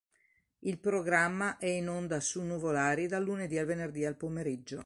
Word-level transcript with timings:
Il 0.61 0.79
programma 0.79 1.57
è 1.59 1.67
in 1.67 1.87
onda 1.87 2.19
su 2.21 2.41
Nuvolari 2.41 3.05
da 3.05 3.19
lunedì 3.19 3.59
al 3.59 3.67
venerdì 3.67 4.03
al 4.03 4.15
pomeriggio. 4.17 4.79